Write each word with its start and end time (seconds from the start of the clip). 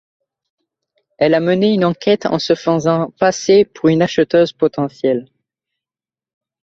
Elle 1.19 1.35
a 1.35 1.39
mené 1.39 1.85
enquête 1.85 2.25
en 2.25 2.39
se 2.39 2.55
faisant 2.55 3.11
passer 3.19 3.65
pour 3.65 3.89
une 3.89 4.01
acheteuse 4.01 4.51
potentielle. 4.51 5.27